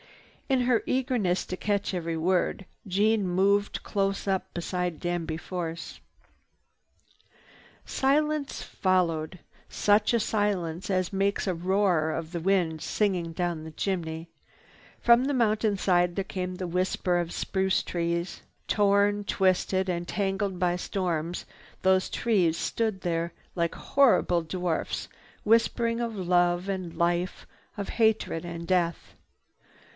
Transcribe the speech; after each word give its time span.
In 0.49 0.61
her 0.61 0.81
eagerness 0.87 1.45
to 1.45 1.55
catch 1.55 1.93
every 1.93 2.17
word, 2.17 2.65
Jeanne 2.85 3.25
moved 3.25 3.83
close 3.83 4.27
up 4.27 4.51
beside 4.53 4.99
Danby 4.99 5.37
Force. 5.37 6.01
Silence 7.85 8.61
followed, 8.63 9.39
such 9.69 10.13
a 10.13 10.19
silence 10.19 10.89
as 10.89 11.13
makes 11.13 11.45
a 11.47 11.53
roar 11.53 12.09
of 12.11 12.31
the 12.33 12.39
wind 12.41 12.81
singing 12.81 13.31
down 13.31 13.63
the 13.63 13.71
chimney. 13.71 14.27
From 14.99 15.25
the 15.25 15.35
mountainside 15.35 16.15
there 16.15 16.25
came 16.25 16.55
the 16.55 16.67
whisper 16.67 17.17
of 17.19 17.31
spruce 17.31 17.81
trees. 17.83 18.41
Torn, 18.67 19.23
twisted, 19.23 19.87
and 19.87 20.05
tangled 20.07 20.57
by 20.59 20.75
storms, 20.77 21.45
those 21.83 22.09
trees 22.09 22.57
stood 22.57 23.01
there 23.01 23.31
like 23.55 23.75
horrible 23.75 24.41
dwarfs 24.41 25.07
whispering 25.45 26.01
of 26.01 26.15
love 26.17 26.67
and 26.67 26.97
life, 26.97 27.45
of 27.77 27.87
hatred 27.89 28.43
and 28.43 28.67
death. 28.67 29.15